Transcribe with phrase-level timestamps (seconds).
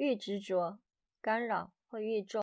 [0.00, 0.78] 越执着
[1.20, 2.42] 干扰会越重